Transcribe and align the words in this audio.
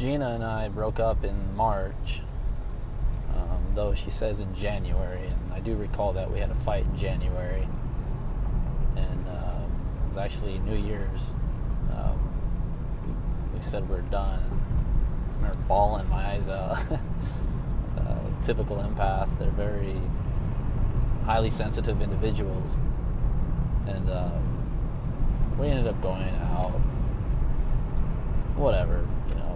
Gina 0.00 0.30
and 0.30 0.42
I 0.42 0.68
broke 0.70 0.98
up 0.98 1.24
in 1.24 1.54
March, 1.54 2.22
um, 3.36 3.62
though 3.74 3.92
she 3.92 4.10
says 4.10 4.40
in 4.40 4.54
January, 4.54 5.26
and 5.26 5.52
I 5.52 5.60
do 5.60 5.76
recall 5.76 6.14
that 6.14 6.32
we 6.32 6.38
had 6.38 6.50
a 6.50 6.54
fight 6.54 6.86
in 6.86 6.96
January, 6.96 7.68
and 8.96 9.28
um, 9.28 9.70
it 10.02 10.08
was 10.08 10.16
actually 10.16 10.58
New 10.60 10.74
Year's. 10.74 11.34
Um, 11.92 12.18
we 13.54 13.60
said 13.60 13.90
we 13.90 13.96
are 13.96 14.00
done. 14.00 14.62
I 15.32 15.36
remember 15.36 15.58
bawling 15.68 16.08
my 16.08 16.30
eyes 16.30 16.48
out. 16.48 16.78
uh, 17.98 18.42
typical 18.42 18.76
empath. 18.76 19.28
They're 19.38 19.50
very 19.50 20.00
highly 21.26 21.50
sensitive 21.50 22.00
individuals, 22.00 22.78
and 23.86 24.10
um, 24.10 25.58
we 25.58 25.66
ended 25.66 25.88
up 25.88 26.00
going 26.00 26.34
out. 26.36 26.70
Whatever. 28.56 29.06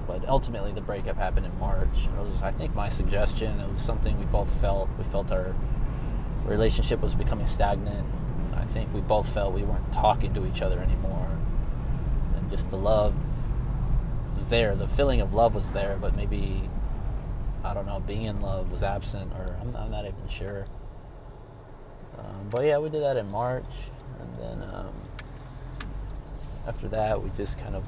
But 0.06 0.28
ultimately, 0.28 0.72
the 0.72 0.80
breakup 0.80 1.16
happened 1.16 1.46
in 1.46 1.58
March. 1.58 2.06
It 2.06 2.20
was, 2.20 2.42
I 2.42 2.52
think, 2.52 2.74
my 2.74 2.88
suggestion. 2.88 3.58
It 3.60 3.70
was 3.70 3.80
something 3.80 4.18
we 4.18 4.26
both 4.26 4.50
felt. 4.60 4.88
We 4.98 5.04
felt 5.04 5.32
our 5.32 5.54
relationship 6.44 7.00
was 7.00 7.14
becoming 7.14 7.46
stagnant. 7.46 8.06
I 8.54 8.64
think 8.66 8.92
we 8.92 9.00
both 9.00 9.28
felt 9.28 9.54
we 9.54 9.62
weren't 9.62 9.92
talking 9.92 10.34
to 10.34 10.46
each 10.46 10.62
other 10.62 10.80
anymore, 10.80 11.30
and 12.36 12.50
just 12.50 12.70
the 12.70 12.76
love 12.76 13.14
was 14.34 14.44
there. 14.46 14.74
The 14.74 14.88
feeling 14.88 15.20
of 15.20 15.34
love 15.34 15.54
was 15.54 15.70
there, 15.72 15.96
but 16.00 16.16
maybe 16.16 16.68
I 17.64 17.72
don't 17.72 17.86
know, 17.86 17.98
being 18.00 18.24
in 18.24 18.42
love 18.42 18.70
was 18.70 18.82
absent, 18.82 19.32
or 19.32 19.56
I'm, 19.60 19.74
I'm 19.74 19.90
not 19.90 20.04
even 20.04 20.28
sure. 20.28 20.66
Um, 22.18 22.48
but 22.50 22.64
yeah, 22.64 22.78
we 22.78 22.90
did 22.90 23.02
that 23.02 23.16
in 23.16 23.30
March, 23.30 23.64
and 24.20 24.36
then 24.36 24.70
um, 24.70 24.92
after 26.66 26.88
that, 26.88 27.22
we 27.22 27.30
just 27.38 27.58
kind 27.58 27.74
of 27.74 27.84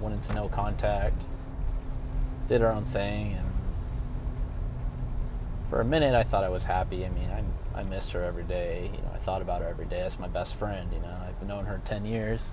went 0.00 0.14
into 0.14 0.32
no 0.32 0.48
contact, 0.48 1.26
did 2.48 2.62
our 2.62 2.72
own 2.72 2.84
thing, 2.84 3.32
and 3.32 3.46
for 5.68 5.80
a 5.80 5.84
minute, 5.84 6.14
I 6.14 6.22
thought 6.22 6.44
I 6.44 6.48
was 6.48 6.64
happy. 6.64 7.04
I 7.04 7.08
mean, 7.08 7.30
I 7.30 7.80
I 7.80 7.82
missed 7.82 8.12
her 8.12 8.22
every 8.22 8.44
day. 8.44 8.90
You 8.92 9.02
know, 9.02 9.10
I 9.14 9.18
thought 9.18 9.42
about 9.42 9.62
her 9.62 9.68
every 9.68 9.86
day. 9.86 9.98
That's 9.98 10.18
my 10.18 10.28
best 10.28 10.54
friend. 10.54 10.90
You 10.92 11.00
know, 11.00 11.16
I've 11.28 11.46
known 11.46 11.66
her 11.66 11.80
ten 11.84 12.04
years. 12.04 12.52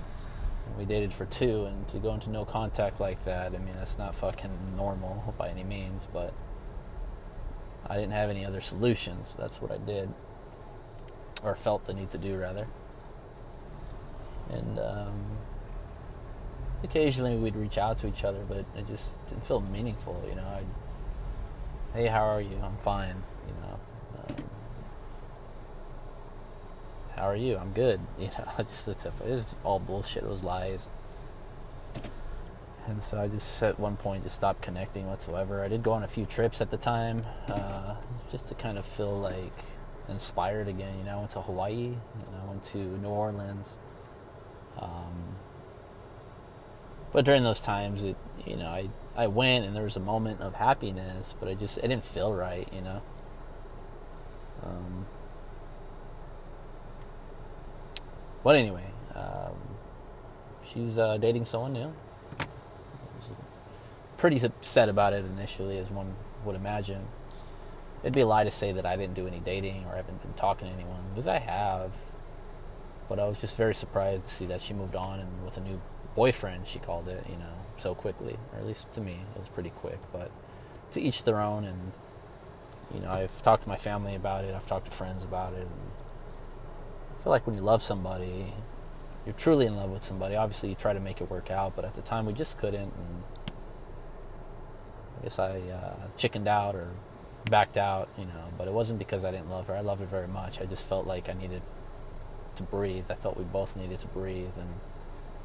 We 0.77 0.85
dated 0.85 1.13
for 1.13 1.25
two, 1.25 1.66
and 1.66 1.88
to 1.89 2.00
go 2.00 2.13
into 2.13 2.30
no 2.30 2.45
contact 2.45 3.00
like 3.00 3.25
that, 3.25 3.53
I 3.53 3.58
mean, 3.58 3.75
that's 3.77 3.97
not 3.97 4.16
fucking 4.16 4.75
normal 4.75 5.33
by 5.38 5.50
any 5.50 5.63
means. 5.63 6.07
But 6.11 6.33
I 7.88 7.95
didn't 7.95 8.13
have 8.13 8.30
any 8.30 8.45
other 8.45 8.61
solutions. 8.61 9.35
That's 9.38 9.61
what 9.61 9.72
I 9.72 9.78
did 9.78 10.13
or 11.44 11.55
felt 11.55 11.85
the 11.85 11.94
need 11.94 12.11
to 12.11 12.17
do 12.17 12.38
rather. 12.38 12.67
And 14.50 14.80
um, 14.80 15.13
occasionally 16.83 17.35
we'd 17.35 17.55
reach 17.55 17.77
out 17.77 17.97
to 17.99 18.07
each 18.07 18.23
other, 18.23 18.43
but 18.47 18.57
it, 18.57 18.87
just 18.87 19.11
didn't 19.29 19.45
feel 19.45 19.61
meaningful. 19.61 20.23
You 20.27 20.35
know, 20.35 20.45
I'd, 20.45 20.65
hey, 21.93 22.07
how 22.07 22.23
are 22.23 22.41
you? 22.41 22.57
I'm 22.63 22.77
fine. 22.77 23.23
You 23.47 23.53
know, 23.61 23.79
um, 24.17 24.35
how 27.15 27.23
are 27.23 27.35
you? 27.35 27.57
I'm 27.57 27.71
good. 27.71 27.99
You 28.19 28.27
know, 28.27 28.65
just 28.69 28.85
tip. 28.85 29.13
It 29.25 29.31
was 29.31 29.55
all 29.63 29.79
bullshit. 29.79 30.23
It 30.23 30.29
was 30.29 30.43
lies. 30.43 30.87
And 32.87 33.01
so 33.01 33.21
I 33.21 33.29
just 33.29 33.63
at 33.63 33.79
one 33.79 33.95
point 33.95 34.23
just 34.23 34.35
stopped 34.35 34.61
connecting 34.61 35.07
whatsoever. 35.07 35.63
I 35.63 35.69
did 35.69 35.83
go 35.83 35.93
on 35.93 36.03
a 36.03 36.07
few 36.07 36.25
trips 36.25 36.59
at 36.59 36.69
the 36.69 36.77
time, 36.77 37.25
uh, 37.47 37.95
just 38.29 38.49
to 38.49 38.55
kind 38.55 38.77
of 38.77 38.85
feel 38.85 39.17
like 39.17 39.53
inspired 40.09 40.67
again. 40.67 40.97
You 40.97 41.05
know, 41.05 41.11
I 41.11 41.19
went 41.19 41.29
to 41.31 41.41
Hawaii, 41.41 41.85
and 41.85 42.35
I 42.41 42.45
went 42.45 42.63
to 42.65 42.77
New 42.77 43.07
Orleans. 43.07 43.77
Um, 44.77 45.35
but 47.14 47.25
during 47.25 47.44
those 47.44 47.61
times, 47.61 48.03
it 48.03 48.17
you 48.45 48.58
know, 48.58 48.67
I 48.67 48.89
I 49.16 49.28
went 49.28 49.66
and 49.66 49.75
there 49.75 49.83
was 49.83 49.95
a 49.95 50.02
moment 50.02 50.42
of 50.42 50.56
happiness, 50.56 51.33
but 51.39 51.47
I 51.47 51.53
just 51.53 51.78
it 51.78 51.88
didn't 51.88 52.03
feel 52.03 52.33
right. 52.33 52.67
You 52.73 52.81
know. 52.81 53.02
Um, 54.64 55.06
but 58.44 58.56
anyway, 58.56 58.85
um, 59.13 59.56
she's 60.66 60.97
uh, 60.97 61.18
dating 61.18 61.46
someone 61.46 61.73
new. 61.73 61.94
Pretty 64.18 64.44
upset 64.46 64.90
about 64.90 65.13
it 65.13 65.25
initially, 65.25 65.78
as 65.78 65.90
one 65.90 66.16
would 66.46 66.56
imagine 66.56 67.07
it'd 68.03 68.13
be 68.13 68.22
a 68.22 68.28
lie 68.28 68.44
to 68.44 68.52
say 68.52 68.73
that 68.73 68.85
I 68.85 68.97
didn't 68.97 69.13
do 69.16 69.28
any 69.28 69.40
dating 69.40 69.85
or 69.85 69.94
I 69.94 69.97
haven't 69.97 70.22
been 70.22 70.34
talking 70.34 70.68
to 70.68 70.73
anyone 70.73 71.02
because 71.09 71.28
I 71.28 71.40
have. 71.40 71.94
But 73.09 73.19
I 73.19 73.28
was 73.28 73.38
just 73.38 73.56
very 73.56 73.73
surprised 73.73 74.25
to 74.25 74.29
see 74.29 74.46
that 74.47 74.62
she 74.62 74.73
moved 74.73 74.96
on 74.96 75.19
and 75.19 75.46
with 75.46 75.57
a 75.57 75.62
new 75.62 75.81
boyfriend, 76.16 76.68
she 76.68 76.79
called 76.79 77.07
it, 77.07 77.25
you 77.29 77.38
know, 77.38 77.53
so 77.78 77.96
quickly. 77.96 78.38
Or 78.51 78.59
at 78.59 78.66
least 78.66 78.91
to 78.94 79.01
me, 79.01 79.19
it 79.35 79.40
was 79.40 79.50
pretty 79.50 79.72
quick. 79.72 80.00
But 80.12 80.31
to 80.94 81.01
each 81.01 81.24
their 81.24 81.40
own. 81.40 81.66
And, 81.66 81.91
you 82.94 83.00
know, 83.01 83.09
I've 83.09 83.41
talked 83.41 83.63
to 83.63 83.69
my 83.69 83.78
family 83.78 84.16
about 84.16 84.46
it, 84.46 84.56
I've 84.56 84.66
talked 84.66 84.85
to 84.85 84.91
friends 84.91 85.23
about 85.23 85.53
it. 85.53 85.68
I 87.18 87.23
feel 87.23 87.31
like 87.31 87.46
when 87.46 87.56
you 87.56 87.62
love 87.62 87.81
somebody, 87.81 88.53
you're 89.25 89.35
truly 89.35 89.66
in 89.66 89.75
love 89.75 89.90
with 89.90 90.03
somebody. 90.03 90.35
Obviously, 90.35 90.69
you 90.69 90.75
try 90.75 90.94
to 90.94 91.00
make 91.00 91.22
it 91.22 91.29
work 91.29 91.52
out, 91.52 91.75
but 91.75 91.85
at 91.85 91.96
the 91.96 92.02
time, 92.02 92.25
we 92.25 92.34
just 92.34 92.57
couldn't. 92.57 92.94
And 92.94 93.23
I 95.19 95.23
guess 95.23 95.40
I 95.40 95.59
uh, 95.59 96.07
chickened 96.18 96.47
out 96.47 96.75
or 96.75 96.90
backed 97.50 97.78
out, 97.78 98.09
you 98.18 98.25
know, 98.25 98.46
but 98.57 98.68
it 98.68 98.73
wasn't 98.73 99.00
because 99.00 99.25
I 99.25 99.31
didn't 99.31 99.50
love 99.50 99.68
her. 99.68 99.75
I 99.75 99.81
loved 99.81 100.02
her 100.02 100.07
very 100.07 100.28
much. 100.28 100.59
I 100.62 100.66
just 100.66 100.85
felt 100.85 101.07
like 101.07 101.29
I 101.29 101.34
needed 101.34 101.62
to 102.56 102.63
breathe. 102.63 103.06
I 103.09 103.16
felt 103.16 103.38
we 103.38 103.44
both 103.44 103.75
needed 103.75 104.00
to 104.00 104.07
breathe 104.07 104.52
and 104.57 104.69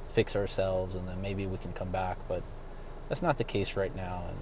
fix 0.09 0.35
ourselves 0.37 0.95
and 0.95 1.09
then 1.09 1.21
maybe 1.21 1.47
we 1.47 1.59
can 1.59 1.73
come 1.73 1.91
back, 1.91 2.19
but 2.29 2.43
that's 3.09 3.23
not 3.23 3.37
the 3.37 3.45
case 3.45 3.77
right 3.77 3.95
now 3.95 4.25
and 4.29 4.39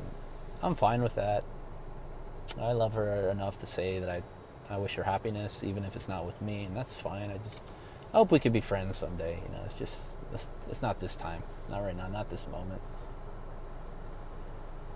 I'm 0.63 0.75
fine 0.75 1.03
with 1.03 1.15
that. 1.17 1.45
I 2.61 2.73
love 2.73 2.95
her 2.95 3.29
enough 3.31 3.59
to 3.61 3.67
say 3.67 3.99
that 3.99 4.09
I 4.09 4.23
I 4.69 4.79
wish 4.79 4.95
her 4.95 5.05
happiness 5.05 5.63
even 5.63 5.85
if 5.85 5.95
it's 5.95 6.09
not 6.09 6.27
with 6.27 6.41
me 6.43 6.65
and 6.65 6.77
that's 6.77 6.97
fine. 6.97 7.31
I 7.31 7.39
just 7.39 7.61
I 8.13 8.19
hope 8.19 8.31
we 8.31 8.39
could 8.39 8.53
be 8.53 8.61
friends 8.61 8.97
someday, 8.97 9.39
you 9.43 9.53
know. 9.53 9.63
It's 9.67 9.75
just 9.75 10.17
it's, 10.33 10.49
it's 10.71 10.83
not 10.83 11.01
this 11.01 11.17
time. 11.17 11.43
Not 11.69 11.83
right 11.83 11.97
now, 11.97 12.09
not 12.09 12.31
this 12.31 12.47
moment 12.49 12.81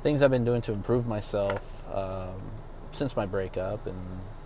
things 0.02 0.22
I've 0.22 0.30
been 0.30 0.44
doing 0.44 0.62
to 0.62 0.72
improve 0.72 1.06
myself 1.06 1.82
um, 1.92 2.40
since 2.92 3.16
my 3.16 3.26
breakup 3.26 3.86
and 3.86 3.98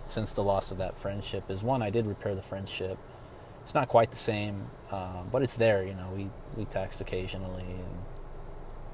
since 0.07 0.33
the 0.33 0.43
loss 0.43 0.71
of 0.71 0.77
that 0.77 0.97
friendship 0.97 1.49
is 1.49 1.63
one, 1.63 1.81
I 1.81 1.89
did 1.89 2.05
repair 2.05 2.35
the 2.35 2.41
friendship. 2.41 2.97
It's 3.65 3.73
not 3.73 3.89
quite 3.89 4.11
the 4.11 4.17
same, 4.17 4.67
um, 4.91 5.27
but 5.31 5.41
it's 5.41 5.57
there. 5.57 5.83
You 5.83 5.95
know, 5.95 6.09
we 6.15 6.29
we 6.55 6.65
text 6.65 7.01
occasionally 7.01 7.63
and 7.63 7.97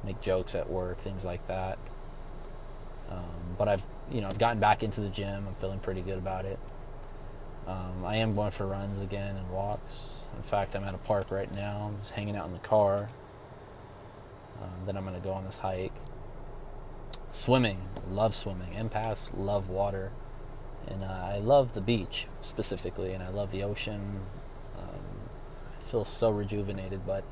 make 0.03 0.19
jokes 0.21 0.55
at 0.55 0.69
work, 0.69 0.99
things 0.99 1.23
like 1.23 1.45
that. 1.47 1.77
Um, 3.09 3.55
but 3.57 3.67
I've 3.67 3.85
you 4.09 4.21
know 4.21 4.27
I've 4.27 4.39
gotten 4.39 4.59
back 4.59 4.81
into 4.81 5.01
the 5.01 5.09
gym. 5.09 5.45
I'm 5.47 5.55
feeling 5.55 5.79
pretty 5.79 6.01
good 6.01 6.17
about 6.17 6.45
it. 6.45 6.59
Um, 7.67 8.03
I 8.05 8.15
am 8.15 8.33
going 8.33 8.51
for 8.51 8.65
runs 8.65 8.99
again 8.99 9.35
and 9.35 9.49
walks. 9.51 10.25
In 10.35 10.43
fact, 10.43 10.75
I'm 10.75 10.83
at 10.83 10.95
a 10.95 10.99
park 10.99 11.29
right 11.29 11.53
now. 11.53 11.91
I'm 11.91 11.99
just 11.99 12.13
hanging 12.13 12.35
out 12.35 12.47
in 12.47 12.53
the 12.53 12.59
car. 12.59 13.09
Um, 14.61 14.85
then 14.85 14.97
I'm 14.97 15.03
going 15.03 15.19
to 15.19 15.21
go 15.21 15.33
on 15.33 15.43
this 15.45 15.57
hike 15.57 15.93
swimming, 17.31 17.77
love 18.09 18.35
swimming. 18.35 18.73
Empaths 18.73 19.29
love 19.37 19.69
water, 19.69 20.11
and 20.87 21.03
uh, 21.03 21.07
I 21.07 21.39
love 21.39 21.73
the 21.73 21.81
beach 21.81 22.27
specifically, 22.41 23.13
and 23.13 23.23
I 23.23 23.29
love 23.29 23.51
the 23.51 23.63
ocean. 23.63 24.21
Feel 25.85 26.05
so 26.05 26.29
rejuvenated, 26.29 27.05
but 27.05 27.23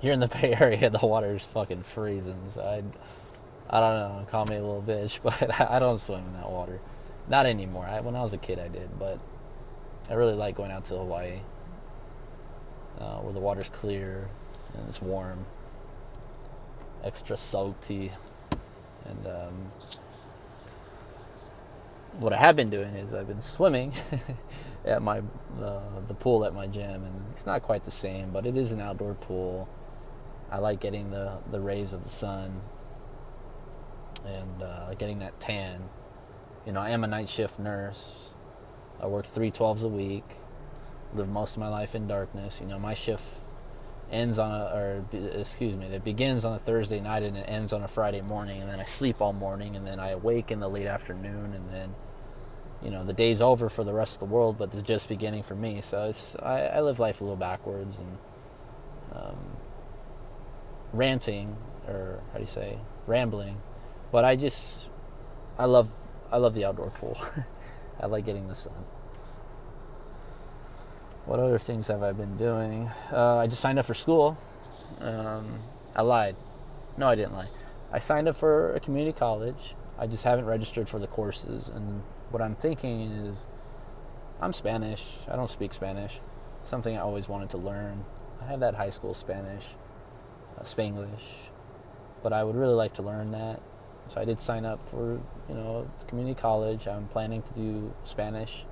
here 0.00 0.12
in 0.12 0.20
the 0.20 0.28
Bay 0.42 0.54
Area, 0.58 0.90
the 0.90 1.04
water 1.06 1.34
is 1.34 1.42
fucking 1.42 1.82
freezing. 1.82 2.42
So 2.48 2.62
I, 2.62 2.82
I 3.76 3.80
don't 3.80 3.98
know. 3.98 4.26
Call 4.30 4.46
me 4.46 4.56
a 4.56 4.60
little 4.60 4.82
bitch, 4.82 5.20
but 5.22 5.60
I 5.60 5.78
don't 5.78 5.98
swim 5.98 6.24
in 6.26 6.32
that 6.34 6.50
water. 6.50 6.80
Not 7.28 7.46
anymore. 7.46 7.86
I, 7.86 8.00
when 8.00 8.16
I 8.16 8.22
was 8.22 8.32
a 8.32 8.38
kid, 8.38 8.58
I 8.58 8.68
did, 8.68 8.98
but 8.98 9.18
I 10.08 10.14
really 10.14 10.34
like 10.34 10.56
going 10.56 10.70
out 10.70 10.86
to 10.86 10.94
Hawaii, 10.94 11.40
uh, 12.98 13.18
where 13.18 13.32
the 13.32 13.40
water's 13.40 13.68
clear 13.68 14.28
and 14.74 14.88
it's 14.88 15.02
warm, 15.02 15.44
extra 17.04 17.36
salty. 17.36 18.12
And 19.04 19.26
um, 19.26 19.72
what 22.18 22.32
I 22.32 22.36
have 22.36 22.56
been 22.56 22.70
doing 22.70 22.94
is 22.96 23.14
I've 23.14 23.28
been 23.28 23.40
swimming 23.40 23.92
at 24.84 25.02
my 25.02 25.18
uh, 25.62 25.80
the 26.06 26.14
pool 26.14 26.44
at 26.44 26.54
my 26.54 26.66
gym, 26.66 27.04
and 27.04 27.24
it's 27.30 27.46
not 27.46 27.62
quite 27.62 27.84
the 27.84 27.90
same, 27.90 28.30
but 28.30 28.46
it 28.46 28.56
is 28.56 28.72
an 28.72 28.80
outdoor 28.80 29.14
pool. 29.14 29.68
I 30.50 30.58
like 30.58 30.80
getting 30.80 31.10
the 31.10 31.38
the 31.50 31.60
rays 31.60 31.92
of 31.92 32.02
the 32.02 32.08
sun 32.08 32.60
and 34.24 34.62
uh, 34.62 34.94
getting 34.94 35.20
that 35.20 35.38
tan. 35.40 35.88
You 36.66 36.72
know, 36.72 36.80
I 36.80 36.90
am 36.90 37.04
a 37.04 37.06
night 37.06 37.28
shift 37.28 37.58
nurse. 37.58 38.34
I 39.00 39.06
work 39.06 39.26
three 39.26 39.50
twelves 39.50 39.84
a 39.84 39.88
week. 39.88 40.24
Live 41.14 41.28
most 41.28 41.56
of 41.56 41.60
my 41.60 41.68
life 41.68 41.94
in 41.94 42.06
darkness. 42.06 42.60
You 42.60 42.66
know, 42.66 42.78
my 42.78 42.94
shift 42.94 43.24
ends 44.10 44.38
on 44.38 44.50
a 44.50 44.64
or 44.74 45.04
excuse 45.12 45.76
me 45.76 45.86
it 45.86 46.02
begins 46.02 46.44
on 46.44 46.54
a 46.54 46.58
thursday 46.58 47.00
night 47.00 47.22
and 47.22 47.36
it 47.36 47.44
ends 47.46 47.72
on 47.72 47.82
a 47.82 47.88
friday 47.88 48.22
morning 48.22 48.62
and 48.62 48.70
then 48.70 48.80
i 48.80 48.84
sleep 48.84 49.20
all 49.20 49.32
morning 49.32 49.76
and 49.76 49.86
then 49.86 50.00
i 50.00 50.10
awake 50.10 50.50
in 50.50 50.60
the 50.60 50.68
late 50.68 50.86
afternoon 50.86 51.52
and 51.52 51.70
then 51.70 51.94
you 52.82 52.90
know 52.90 53.04
the 53.04 53.12
day's 53.12 53.42
over 53.42 53.68
for 53.68 53.84
the 53.84 53.92
rest 53.92 54.14
of 54.14 54.20
the 54.20 54.34
world 54.34 54.56
but 54.56 54.72
it's 54.72 54.82
just 54.82 55.08
beginning 55.08 55.42
for 55.42 55.54
me 55.54 55.80
so 55.80 56.12
i, 56.42 56.60
I 56.60 56.80
live 56.80 56.98
life 56.98 57.20
a 57.20 57.24
little 57.24 57.36
backwards 57.36 58.00
and 58.00 58.18
um, 59.12 59.36
ranting 60.92 61.56
or 61.86 62.20
how 62.32 62.38
do 62.38 62.40
you 62.42 62.46
say 62.46 62.78
rambling, 63.08 63.60
but 64.12 64.24
I 64.24 64.36
just 64.36 64.78
I 65.58 65.64
love 65.64 65.90
I 66.30 66.36
love 66.36 66.54
the 66.54 66.64
outdoor 66.64 66.90
pool. 66.90 67.18
I 68.00 68.06
like 68.06 68.26
getting 68.26 68.46
the 68.46 68.54
sun. 68.54 68.84
What 71.28 71.40
other 71.40 71.58
things 71.58 71.88
have 71.88 72.02
I 72.02 72.12
been 72.12 72.38
doing? 72.38 72.90
Uh, 73.12 73.36
I 73.36 73.48
just 73.48 73.60
signed 73.60 73.78
up 73.78 73.84
for 73.84 73.92
school. 73.92 74.38
Um, 74.98 75.60
I 75.94 76.00
lied. 76.00 76.36
No, 76.96 77.06
I 77.06 77.16
didn't 77.16 77.34
lie. 77.34 77.48
I 77.92 77.98
signed 77.98 78.28
up 78.28 78.36
for 78.36 78.74
a 78.74 78.80
community 78.80 79.12
college. 79.12 79.74
I 79.98 80.06
just 80.06 80.24
haven't 80.24 80.46
registered 80.46 80.88
for 80.88 80.98
the 80.98 81.06
courses. 81.06 81.68
And 81.68 82.02
what 82.30 82.40
I'm 82.40 82.54
thinking 82.54 83.02
is, 83.02 83.46
I'm 84.40 84.54
Spanish. 84.54 85.04
I 85.30 85.36
don't 85.36 85.50
speak 85.50 85.74
Spanish. 85.74 86.18
Something 86.64 86.96
I 86.96 87.00
always 87.00 87.28
wanted 87.28 87.50
to 87.50 87.58
learn. 87.58 88.06
I 88.40 88.46
had 88.46 88.60
that 88.60 88.76
high 88.76 88.88
school 88.88 89.12
Spanish, 89.12 89.74
uh, 90.58 90.62
Spanglish, 90.62 91.50
but 92.22 92.32
I 92.32 92.42
would 92.42 92.56
really 92.56 92.72
like 92.72 92.94
to 92.94 93.02
learn 93.02 93.32
that. 93.32 93.60
So 94.06 94.18
I 94.18 94.24
did 94.24 94.40
sign 94.40 94.64
up 94.64 94.88
for, 94.88 95.20
you 95.46 95.54
know, 95.54 95.90
community 96.06 96.40
college. 96.40 96.88
I'm 96.88 97.06
planning 97.08 97.42
to 97.42 97.52
do 97.52 97.94
Spanish. 98.04 98.64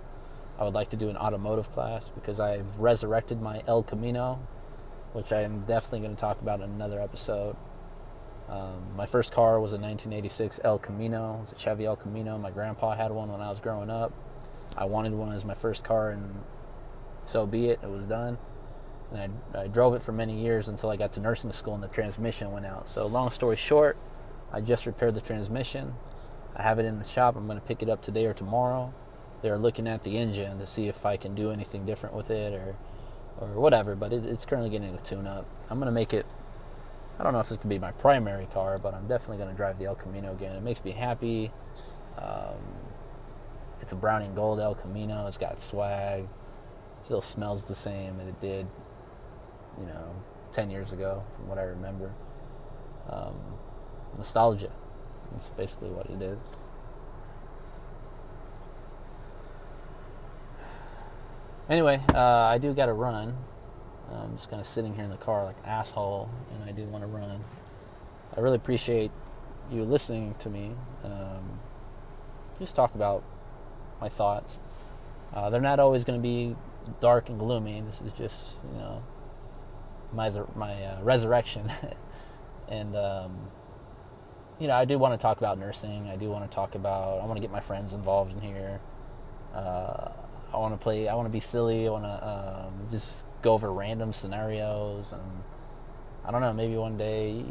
I 0.59 0.65
would 0.65 0.75
like 0.75 0.91
to 0.91 0.97
do 0.97 1.11
an 1.11 1.17
automotive 1.17 1.71
class 1.73 2.11
because 2.15 2.41
I've 2.41 2.79
resurrected 2.79 3.43
my 3.43 3.63
El 3.67 3.83
Camino, 3.83 4.39
which 5.13 5.33
I 5.33 5.43
am 5.43 5.61
definitely 5.67 6.01
going 6.01 6.15
to 6.15 6.21
talk 6.21 6.41
about 6.41 6.61
in 6.61 6.71
another 6.71 7.01
episode. 7.01 7.57
Um, 8.49 8.97
my 8.97 9.07
first 9.07 9.33
car 9.33 9.61
was 9.61 9.73
a 9.73 9.77
1986 9.77 10.61
El 10.65 10.79
Camino. 10.79 11.41
It's 11.43 11.53
a 11.53 11.59
Chevy 11.59 11.85
El 11.85 11.97
Camino. 11.97 12.39
My 12.39 12.51
grandpa 12.51 12.95
had 12.95 13.11
one 13.11 13.31
when 13.31 13.41
I 13.41 13.51
was 13.51 13.61
growing 13.61 13.91
up. 13.91 14.13
I 14.77 14.85
wanted 14.85 15.13
one 15.13 15.33
as 15.33 15.45
my 15.45 15.55
first 15.55 15.85
car, 15.85 16.11
and 16.11 16.43
so 17.25 17.47
be 17.47 17.69
it. 17.69 17.81
It 17.83 17.91
was 17.91 18.07
done. 18.07 18.39
And 19.13 19.39
I, 19.55 19.63
I 19.63 19.67
drove 19.69 19.95
it 19.95 20.03
for 20.03 20.13
many 20.13 20.41
years 20.41 20.69
until 20.69 20.91
I 20.91 20.97
got 20.97 21.13
to 21.15 21.21
nursing 21.21 21.53
school 21.53 21.75
and 21.75 21.83
the 21.83 21.89
transmission 21.89 22.51
went 22.51 22.67
out. 22.67 22.89
So, 22.89 23.07
long 23.07 23.31
story 23.31 23.57
short, 23.57 23.97
I 24.53 24.61
just 24.61 24.87
repaired 24.87 25.15
the 25.15 25.21
transmission. 25.21 25.95
I 26.57 26.63
have 26.63 26.79
it 26.79 26.87
in 26.87 26.99
the 26.99 27.05
shop. 27.05 27.37
I'm 27.37 27.47
going 27.47 27.59
to 27.59 27.65
pick 27.65 27.83
it 27.83 27.89
up 27.89 28.03
today 28.03 28.27
or 28.27 28.33
tomorrow. 28.33 28.93
They're 29.47 29.59
looking 29.59 29.87
at 29.87 30.03
the 30.03 30.19
engine 30.19 30.59
to 30.59 30.67
see 30.67 30.89
if 30.89 31.07
I 31.07 31.17
can 31.17 31.37
do 31.37 31.53
anything 31.53 31.87
different 31.87 32.17
with 32.17 32.33
it 32.33 32.53
or 32.53 32.75
or 33.39 33.49
whatever, 33.61 33.95
but 33.95 34.13
it, 34.13 34.27
it's 34.27 34.45
currently 34.45 34.71
getting 34.71 34.93
a 34.93 34.99
tune 34.99 35.29
up. 35.29 35.47
I'm 35.71 35.79
to 35.87 35.93
make 35.93 36.13
it 36.13 36.27
I 37.17 37.23
don't 37.23 37.33
know 37.33 37.39
if 37.39 37.49
this 37.49 37.59
could 37.59 37.71
be 37.71 37.79
my 37.79 37.93
primary 37.93 38.47
car, 38.47 38.77
but 38.79 38.93
I'm 38.93 39.07
definitely 39.07 39.39
to 39.51 39.57
drive 39.57 39.79
the 39.79 39.85
El 39.85 39.95
Camino 39.95 40.33
again. 40.33 40.57
It 40.57 40.65
makes 40.65 40.85
me 40.85 40.91
happy. 40.91 41.53
Um, 42.19 42.59
it's 43.81 43.93
a 43.93 43.97
Browning 43.97 44.35
Gold 44.35 44.59
El 44.59 44.75
Camino. 44.75 45.29
It's 45.29 45.39
got 45.39 45.61
swag. 45.61 46.25
It 46.25 47.05
still 47.05 47.23
smells 47.23 47.69
the 47.69 47.75
same 47.75 48.19
that 48.19 48.27
it 48.27 48.41
did, 48.41 48.67
you 49.79 49.87
know, 49.87 50.17
10 50.51 50.71
years 50.71 50.93
ago, 50.93 51.23
from 51.37 51.49
what 51.49 51.59
I 51.59 51.63
remember. 51.63 52.11
Um, 53.09 53.37
nostalgia. 54.19 54.73
That's 55.31 55.51
basically 55.51 55.91
what 55.91 56.07
it 56.11 56.21
is. 56.21 56.41
Anyway, 61.69 62.01
uh, 62.15 62.19
I 62.19 62.59
do 62.59 62.73
got 62.73 62.87
to 62.87 62.93
run. 62.93 63.37
I'm 64.13 64.37
just 64.37 64.49
kind 64.49 64.61
of 64.61 64.67
sitting 64.69 64.95
here 64.95 65.03
in 65.03 65.11
the 65.11 65.17
car 65.17 65.45
like 65.45 65.57
an 65.65 65.69
asshole, 65.69 66.31
and 66.53 66.63
I 66.63 66.73
do 66.73 66.85
want 66.85 67.03
to 67.03 67.09
run. 67.09 67.43
I 68.37 68.41
really 68.41 68.57
appreciate 68.57 69.11
you 69.71 69.83
listening 69.83 70.37
to 70.39 70.49
me. 70.49 70.73
Um, 71.03 71.59
just 72.59 72.77
talk 72.77 72.95
about 72.95 73.25
my 74.01 74.09
thoughts. 74.09 74.61
Uh, 75.35 75.51
they're 75.51 75.61
not 75.61 75.81
always 75.81 76.05
going 76.05 76.19
to 76.19 76.23
be 76.23 76.55
dark 77.01 77.29
and 77.29 77.39
gloomy. 77.39 77.81
This 77.81 78.01
is 78.01 78.13
just, 78.13 78.55
you 78.73 78.79
know, 78.79 79.03
my 80.13 80.31
my 80.55 80.85
uh, 80.85 81.03
resurrection, 81.03 81.71
and 82.69 82.95
um, 82.95 83.37
you 84.61 84.69
know, 84.69 84.75
I 84.75 84.85
do 84.85 84.99
want 84.99 85.15
to 85.15 85.19
talk 85.19 85.39
about 85.39 85.59
nursing. 85.59 86.09
I 86.09 86.15
do 86.15 86.31
want 86.31 86.49
to 86.49 86.55
talk 86.55 86.77
about. 86.77 87.21
I 87.21 87.27
want 87.27 87.39
to 87.39 87.41
get 87.41 87.51
my 87.51 87.61
friends 87.61 87.93
involved 87.93 88.33
in 88.33 88.41
here. 88.41 88.81
Uh, 89.53 90.11
I 90.53 90.59
want 90.59 90.75
to 90.75 90.79
play. 90.79 91.09
I 91.09 91.15
want 91.15 91.27
to 91.27 91.33
be 91.33 91.41
silly. 91.41 91.87
I 91.87 91.91
want 91.91 92.05
to 92.05 92.29
um, 92.29 92.89
just 92.91 93.27
go 93.43 93.53
over 93.53 93.73
random 93.73 94.13
scenarios, 94.13 95.13
and 95.13 95.43
I 96.25 96.31
don't 96.31 96.41
know. 96.41 96.53
Maybe 96.53 96.77
one 96.77 96.97
day, 96.97 97.45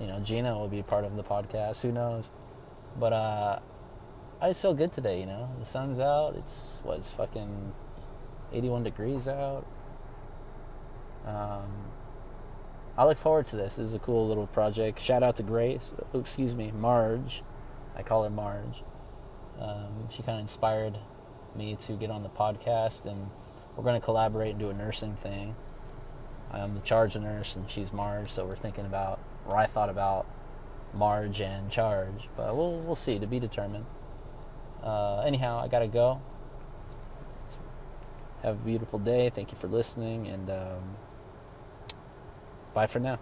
you 0.00 0.06
know, 0.06 0.20
Gina 0.20 0.56
will 0.56 0.68
be 0.68 0.82
part 0.82 1.04
of 1.04 1.16
the 1.16 1.24
podcast. 1.24 1.82
Who 1.82 1.92
knows? 1.92 2.30
But 2.98 3.12
uh, 3.12 3.58
I 4.40 4.48
just 4.50 4.62
feel 4.62 4.74
good 4.74 4.92
today. 4.92 5.20
You 5.20 5.26
know, 5.26 5.48
the 5.58 5.66
sun's 5.66 5.98
out. 5.98 6.36
It's 6.36 6.80
what? 6.84 6.98
It's 6.98 7.10
fucking 7.10 7.72
eighty-one 8.52 8.84
degrees 8.84 9.26
out. 9.26 9.66
Um, 11.26 11.90
I 12.96 13.06
look 13.06 13.18
forward 13.18 13.46
to 13.46 13.56
this. 13.56 13.76
This 13.76 13.88
is 13.88 13.94
a 13.94 13.98
cool 13.98 14.28
little 14.28 14.46
project. 14.46 15.00
Shout 15.00 15.22
out 15.22 15.36
to 15.36 15.42
Grace. 15.42 15.92
Oh, 16.12 16.20
excuse 16.20 16.54
me, 16.54 16.70
Marge. 16.70 17.42
I 17.96 18.02
call 18.02 18.22
her 18.24 18.30
Marge. 18.30 18.84
Um, 19.58 20.08
she 20.10 20.22
kind 20.22 20.38
of 20.38 20.42
inspired 20.42 20.98
me 21.56 21.76
to 21.86 21.92
get 21.92 22.10
on 22.10 22.22
the 22.22 22.28
podcast, 22.28 23.04
and 23.04 23.30
we're 23.76 23.84
going 23.84 24.00
to 24.00 24.04
collaborate 24.04 24.50
and 24.50 24.58
do 24.58 24.70
a 24.70 24.74
nursing 24.74 25.16
thing. 25.16 25.54
I'm 26.50 26.74
the 26.74 26.80
charge 26.80 27.16
nurse, 27.16 27.56
and 27.56 27.68
she's 27.68 27.92
Marge, 27.92 28.30
so 28.30 28.44
we're 28.44 28.56
thinking 28.56 28.86
about, 28.86 29.18
or 29.46 29.56
I 29.56 29.66
thought 29.66 29.88
about 29.88 30.26
Marge 30.92 31.40
and 31.40 31.70
charge, 31.70 32.28
but 32.36 32.56
we'll 32.56 32.78
we'll 32.78 32.94
see 32.94 33.18
to 33.18 33.26
be 33.26 33.40
determined. 33.40 33.86
Uh, 34.82 35.20
anyhow, 35.26 35.58
I 35.58 35.68
gotta 35.68 35.88
go. 35.88 36.20
Have 38.42 38.56
a 38.56 38.64
beautiful 38.64 38.98
day. 38.98 39.30
Thank 39.30 39.50
you 39.50 39.58
for 39.58 39.66
listening, 39.66 40.28
and 40.28 40.50
um, 40.50 40.96
bye 42.74 42.86
for 42.86 43.00
now. 43.00 43.18